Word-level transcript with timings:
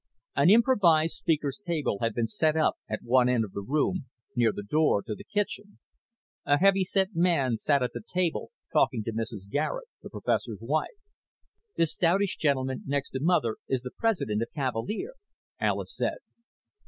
An 0.35 0.49
improvised 0.49 1.13
speaker's 1.13 1.59
table 1.63 1.99
had 2.01 2.15
been 2.15 2.25
set 2.25 2.55
up 2.57 2.73
at 2.89 3.03
one 3.03 3.29
end 3.29 3.45
of 3.45 3.51
the 3.51 3.61
room, 3.61 4.05
near 4.35 4.51
the 4.51 4.63
door 4.63 5.03
to 5.03 5.13
the 5.13 5.23
kitchen. 5.23 5.77
A 6.43 6.57
heavy 6.57 6.83
set 6.83 7.09
man 7.13 7.57
sat 7.57 7.83
at 7.83 7.93
the 7.93 8.01
table 8.11 8.49
talking 8.73 9.03
to 9.03 9.13
Mrs. 9.13 9.47
Garet, 9.47 9.85
the 10.01 10.09
professor's 10.09 10.57
wife. 10.59 10.87
"The 11.77 11.85
stoutish 11.85 12.37
gentleman 12.37 12.81
next 12.87 13.11
to 13.11 13.19
Mother 13.21 13.57
is 13.67 13.83
the 13.83 13.91
president 13.95 14.41
of 14.41 14.47
Cavalier," 14.55 15.13
Alis 15.59 15.95
said. 15.95 16.17